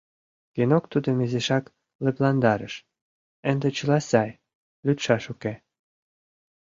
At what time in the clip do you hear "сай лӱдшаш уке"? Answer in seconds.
4.09-5.53